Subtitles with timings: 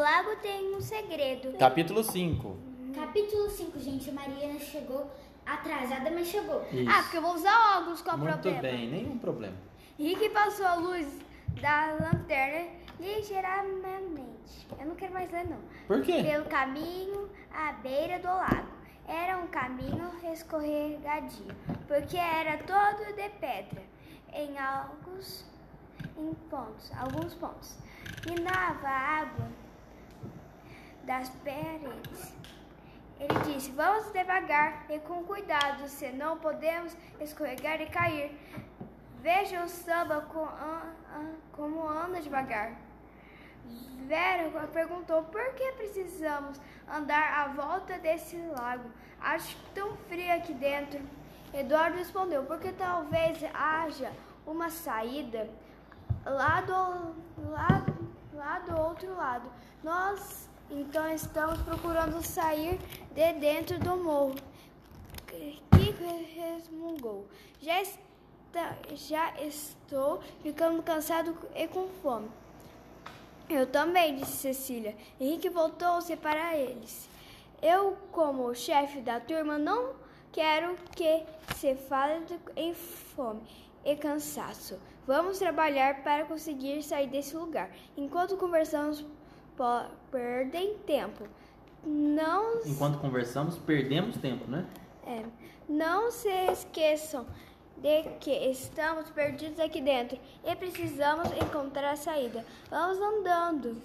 [0.00, 1.56] lago tem um segredo.
[1.58, 2.56] Capítulo 5.
[2.94, 4.10] Capítulo 5, gente.
[4.10, 5.10] A Mariana chegou
[5.44, 6.64] atrasada, mas chegou.
[6.72, 6.90] Isso.
[6.90, 8.60] Ah, porque eu vou usar óculos, qual o Muito problema?
[8.62, 9.56] bem, nenhum problema.
[9.98, 11.06] Rick passou a luz
[11.60, 12.68] da lanterna
[12.98, 14.66] ligeiramente.
[14.78, 15.58] Eu não quero mais ler, não.
[15.86, 16.22] Por quê?
[16.22, 18.68] Pelo caminho à beira do lago.
[19.06, 21.46] Era um caminho escorregadio,
[21.88, 23.82] porque era todo de pedra,
[24.32, 25.44] em alguns
[26.16, 27.76] em pontos, alguns pontos.
[28.30, 29.48] Inava a água
[31.04, 32.34] das paredes.
[33.18, 38.36] Ele disse: Vamos devagar e com cuidado, senão podemos escorregar e cair.
[39.22, 40.48] Veja o samba com,
[41.52, 42.74] como anda devagar.
[44.06, 48.90] Vera perguntou por que precisamos andar à volta desse lago.
[49.20, 51.00] Acho tão frio aqui dentro.
[51.52, 54.10] Eduardo respondeu, porque talvez haja
[54.46, 55.48] uma saída
[56.24, 57.84] lá do, lá,
[58.32, 59.50] lá do outro lado.
[59.82, 62.78] Nós então estamos procurando sair
[63.14, 64.34] de dentro do morro.
[65.26, 65.60] Que
[66.34, 67.26] resmungou.
[67.60, 72.28] Já, está, já estou ficando cansado e com fome.
[73.48, 74.96] Eu também, disse Cecília.
[75.18, 77.08] Henrique voltou-se para eles.
[77.60, 79.94] Eu, como chefe da turma, não
[80.32, 81.24] quero que
[81.56, 82.24] se fale
[82.56, 83.42] em fome
[83.84, 84.78] e cansaço.
[85.06, 87.70] Vamos trabalhar para conseguir sair desse lugar.
[87.96, 89.04] Enquanto conversamos,
[90.10, 91.26] perdem tempo.
[91.84, 94.66] Não Enquanto conversamos, perdemos tempo, né?
[95.06, 95.24] é,
[95.68, 97.26] não se esqueçam
[97.76, 102.44] de que estamos perdidos aqui dentro e precisamos encontrar a saída.
[102.70, 103.80] Vamos andando.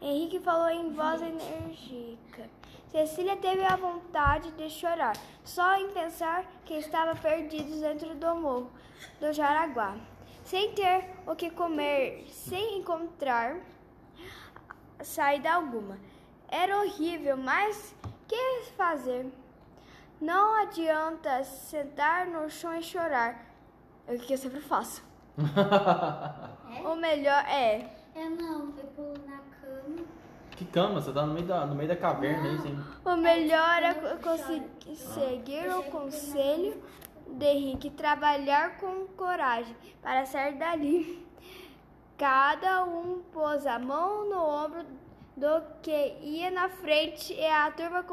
[0.00, 2.50] Henrique falou em voz enérgica.
[2.88, 8.70] Cecília teve a vontade de chorar, só em pensar que estava perdidos dentro do morro
[9.18, 9.96] do Jaraguá,
[10.44, 13.56] sem ter o que comer, sem encontrar
[15.04, 15.98] saída alguma.
[16.48, 17.94] Era horrível, mas
[18.28, 19.26] que fazer?
[20.20, 23.44] Não adianta sentar no chão e chorar.
[24.06, 25.02] É o que eu sempre faço.
[26.86, 27.86] O melhor é.
[28.16, 30.04] Eu não, eu pulo na cama.
[30.52, 31.00] que cama?
[31.00, 32.78] Você tá no meio da, no meio da caverna aí, sem...
[33.04, 36.82] O melhor é tipo, conseguir seguir o conselho
[37.26, 41.26] de Henrique, trabalhar com coragem para sair dali.
[42.22, 44.86] Cada um pôs a mão no ombro
[45.36, 48.06] do que ia na frente e a turma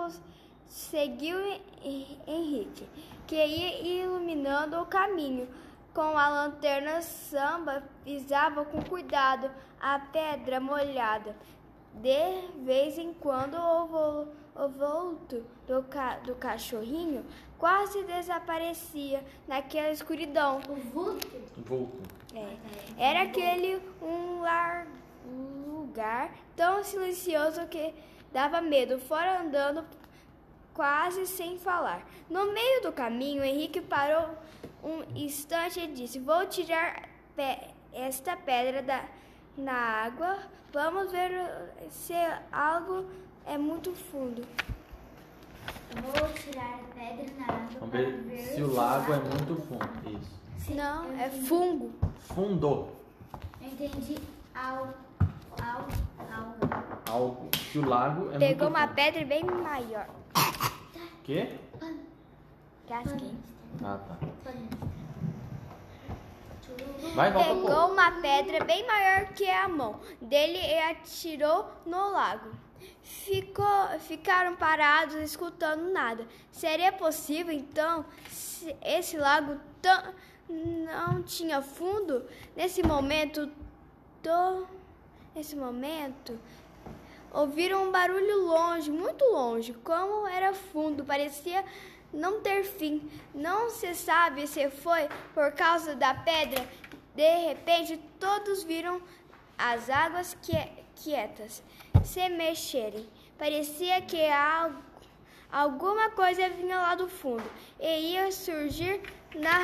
[0.65, 2.89] seguiu Hen- Henrique,
[3.27, 5.47] que ia iluminando o caminho.
[5.93, 11.35] Com a lanterna samba, pisava com cuidado a pedra molhada.
[11.93, 17.25] De vez em quando, o, vulto do, ca- do cachorrinho
[17.57, 20.61] quase desaparecia naquela escuridão.
[20.69, 21.27] O vulto?
[21.57, 21.97] Volto.
[22.33, 22.55] É.
[22.97, 24.87] Era aquele um lar-
[25.25, 27.93] um lugar tão silencioso que
[28.31, 29.83] dava medo, fora andando
[30.73, 32.07] quase sem falar.
[32.29, 34.29] No meio do caminho, Henrique parou
[34.83, 37.59] um instante e disse: Vou tirar pe-
[37.91, 39.03] esta pedra da,
[39.59, 39.73] na
[40.05, 40.37] água.
[40.71, 41.31] Vamos ver
[41.89, 42.13] se
[42.51, 43.05] algo
[43.45, 44.43] é muito fundo.
[45.95, 47.67] Vou tirar a pedra na água.
[47.79, 50.19] Vamos para ver se o lago é muito fundo.
[50.19, 50.39] Isso.
[50.65, 51.91] Se- Não, eu é entendi- fungo.
[52.19, 52.89] Fundo.
[53.61, 54.17] Eu entendi
[54.53, 54.93] ao.
[55.61, 55.87] ao.
[56.31, 57.13] ao.
[57.13, 57.49] Algo.
[57.71, 58.95] Se o lago é Pegou muito uma fundo.
[58.95, 60.07] pedra bem maior.
[61.23, 61.57] Quê?
[62.87, 63.33] Casquei.
[63.83, 64.17] Ah, tá.
[67.15, 67.49] Vai, volta.
[67.49, 72.49] Pegou uma pedra bem maior que a mão dele e atirou no lago.
[73.03, 76.25] Ficou, ficaram parados escutando nada.
[76.51, 80.13] Seria possível então se esse lago tão-
[80.49, 82.23] não tinha fundo?
[82.55, 83.49] Nesse momento,
[84.21, 84.67] to,
[85.35, 86.39] nesse momento,
[87.31, 91.63] ouviram um barulho longe, muito longe, como era fundo, parecia
[92.13, 93.09] não ter fim.
[93.33, 96.65] Não se sabe se foi por causa da pedra.
[97.15, 99.01] De repente, todos viram
[99.57, 100.37] as águas
[100.95, 101.61] quietas
[102.03, 103.07] se mexerem.
[103.37, 104.73] Parecia que al-
[105.51, 107.43] alguma coisa vinha lá do fundo
[107.79, 109.01] e ia surgir
[109.35, 109.59] na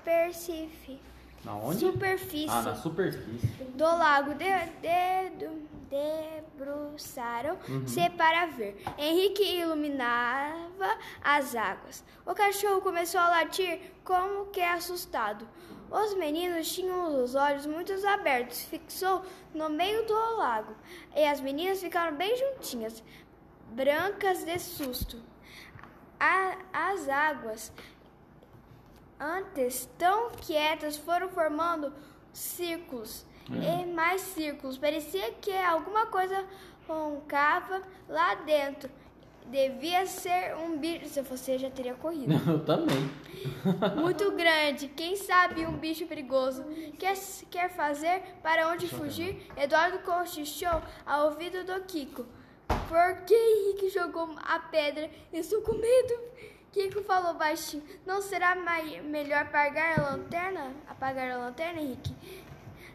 [0.00, 1.00] superfície.
[1.44, 1.78] Na onde?
[1.80, 3.46] Superfície Ah, na superfície.
[3.74, 8.82] do lago de, de, do- debruçaram-se para ver.
[8.96, 12.04] Henrique iluminava as águas.
[12.24, 15.46] O cachorro começou a latir como que assustado.
[15.90, 19.22] Os meninos tinham os olhos muito abertos, fixou
[19.52, 20.74] no meio do lago.
[21.16, 23.02] E as meninas ficaram bem juntinhas,
[23.70, 25.20] brancas de susto.
[26.18, 27.72] A- as águas
[29.18, 31.92] antes tão quietas foram formando
[32.32, 34.78] círculos e mais círculos.
[34.78, 36.44] Parecia que alguma coisa
[36.86, 38.90] roncava lá dentro.
[39.46, 41.06] Devia ser um bicho.
[41.06, 42.32] Se você já teria corrido.
[42.48, 43.10] Eu também.
[43.96, 44.88] Muito grande.
[44.88, 46.64] Quem sabe um bicho perigoso.
[46.98, 47.16] Quer,
[47.50, 48.22] quer fazer?
[48.42, 49.46] Para onde fugir?
[49.56, 52.26] Eduardo cochichou ao ouvido do Kiko.
[52.88, 55.10] Por que Henrique jogou a pedra?
[55.32, 56.20] Estou com medo.
[56.70, 57.82] Kiko falou baixinho.
[58.06, 60.72] Não será melhor apagar a lanterna?
[60.88, 62.14] Apagar a lanterna, Henrique?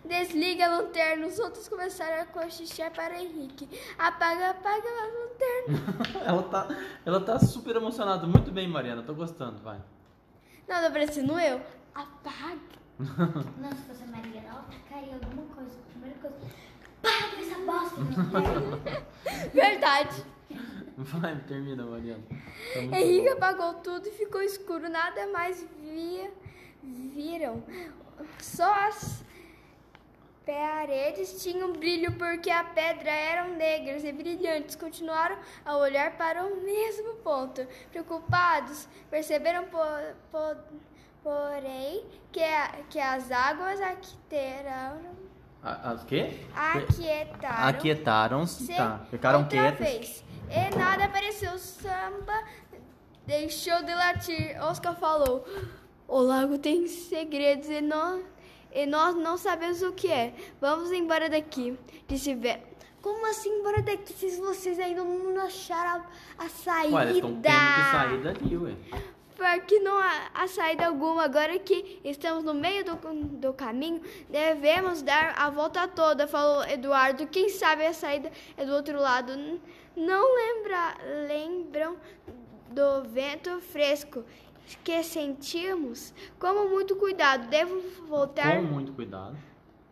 [0.08, 1.28] Desliga a lanterna.
[1.28, 3.68] Os outros começaram a cochichar para Henrique.
[3.98, 6.22] Apaga, apaga a lanterna.
[6.26, 6.68] ela, tá,
[7.06, 8.28] ela tá super emocionada.
[8.28, 9.02] Muito bem, Mariana.
[9.04, 9.78] Tô gostando, vai.
[10.68, 11.62] Não, tá parecendo eu.
[11.94, 12.60] Apaga.
[13.00, 15.78] Não, se fosse a Maria, ela tacaria alguma coisa.
[15.92, 16.38] Primeira coisa.
[17.02, 19.06] Para com essa bosta.
[19.54, 20.26] Verdade.
[20.98, 22.24] Vai, termina, Mariana.
[22.74, 23.34] Tá Henrique bom.
[23.34, 24.88] apagou tudo e ficou escuro.
[24.90, 26.32] Nada mais via,
[26.82, 27.62] viram.
[28.40, 29.25] Só as
[30.46, 34.76] paredes tinham brilho porque a pedra eram negras e brilhantes.
[34.76, 37.66] Continuaram a olhar para o mesmo ponto.
[37.92, 39.78] Preocupados, perceberam, po-
[40.32, 40.56] po-
[41.24, 45.02] porém, que, a- que as águas aquietaram.
[45.64, 46.40] A- As quê?
[46.56, 47.68] Aquietaram.
[47.70, 48.66] Aquietaram-se.
[48.68, 49.00] Se Tá.
[49.10, 49.80] Ficaram quietas.
[49.80, 50.24] vez.
[50.50, 51.58] E nada apareceu.
[51.58, 52.44] Samba
[53.26, 54.62] deixou de latir.
[54.62, 55.44] Oscar falou:
[56.08, 58.24] O lago tem segredos e nós,
[58.76, 60.34] e nós não sabemos o que é.
[60.60, 61.80] Vamos embora daqui.
[62.08, 62.62] Disse Vera.
[63.02, 66.04] Como assim embora daqui se vocês ainda não acharam
[66.38, 67.04] a, a saída?
[67.04, 68.76] Eles estão tendo que sair dali, ué.
[69.36, 71.24] Porque não há, há saída alguma.
[71.24, 72.96] Agora que estamos no meio do,
[73.38, 77.28] do caminho, devemos dar a volta toda, falou Eduardo.
[77.28, 79.32] Quem sabe a saída é do outro lado.
[79.96, 81.96] Não lembra, lembram
[82.72, 84.26] do vento fresco
[84.84, 86.14] que sentimos?
[86.40, 88.56] Com muito cuidado, devo voltar.
[88.58, 89.38] Com muito cuidado.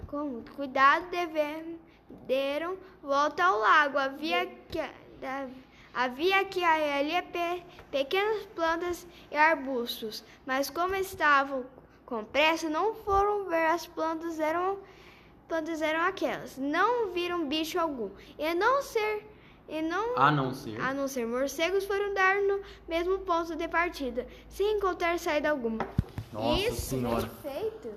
[0.07, 1.79] Com muito cuidado, devem,
[2.27, 3.97] deram volta ao lago.
[3.97, 4.79] Havia que,
[5.93, 11.65] havia que ali pe, pequenas plantas e arbustos, mas como estavam
[12.05, 14.77] com pressa, não foram ver as plantas eram
[15.47, 16.57] plantas eram aquelas.
[16.57, 18.09] Não viram bicho algum.
[18.37, 19.25] E não ser
[19.77, 20.79] e não A não ser.
[20.79, 25.79] a não ser morcegos foram dar no mesmo ponto de partida, sem encontrar saída alguma.
[26.31, 27.27] Nossa Isso, Senhora.
[27.41, 27.89] perfeito.